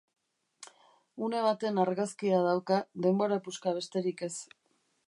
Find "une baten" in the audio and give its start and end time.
1.27-1.77